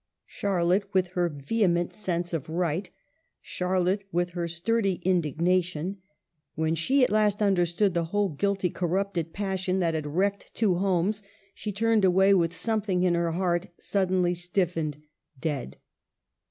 Charlotte, 0.25 0.91
with 0.95 1.09
her 1.09 1.29
vehement 1.29 1.93
sense 1.93 2.33
of 2.33 2.49
right; 2.49 2.89
Charlotte, 3.39 4.03
with 4.11 4.31
her 4.31 4.47
sturdy 4.47 4.95
indignation; 5.05 5.97
when 6.55 6.73
she 6.73 7.03
at 7.03 7.11
last 7.11 7.39
understood 7.39 7.93
the 7.93 8.05
whole 8.05 8.29
guilty 8.29 8.71
cor 8.71 8.89
rupted 8.89 9.31
passion 9.31 9.77
that 9.77 9.93
had 9.93 10.07
wrecked 10.07 10.51
two 10.55 10.73
homes, 10.73 11.21
she 11.53 11.71
turned 11.71 12.03
away 12.03 12.33
with 12.33 12.55
something 12.55 13.03
in 13.03 13.13
her 13.13 13.33
heart 13.33 13.67
sud 13.79 14.09
denly 14.09 14.35
stiffened, 14.35 15.03
dead. 15.39 15.77